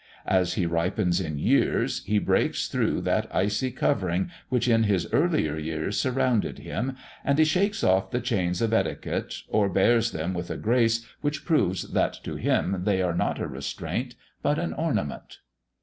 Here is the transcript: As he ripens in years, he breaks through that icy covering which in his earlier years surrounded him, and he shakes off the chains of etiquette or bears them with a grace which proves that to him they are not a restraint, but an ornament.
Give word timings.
As 0.25 0.55
he 0.55 0.65
ripens 0.65 1.21
in 1.21 1.37
years, 1.37 2.03
he 2.05 2.17
breaks 2.17 2.67
through 2.67 3.01
that 3.01 3.27
icy 3.31 3.69
covering 3.69 4.31
which 4.49 4.67
in 4.67 4.85
his 4.85 5.07
earlier 5.13 5.57
years 5.59 5.99
surrounded 5.99 6.57
him, 6.57 6.97
and 7.23 7.37
he 7.37 7.45
shakes 7.45 7.83
off 7.83 8.09
the 8.09 8.19
chains 8.19 8.63
of 8.63 8.73
etiquette 8.73 9.35
or 9.47 9.69
bears 9.69 10.09
them 10.11 10.33
with 10.33 10.49
a 10.49 10.57
grace 10.57 11.05
which 11.21 11.45
proves 11.45 11.93
that 11.93 12.15
to 12.23 12.35
him 12.35 12.81
they 12.83 13.03
are 13.03 13.13
not 13.13 13.37
a 13.39 13.45
restraint, 13.47 14.15
but 14.41 14.57
an 14.57 14.73
ornament. 14.73 15.37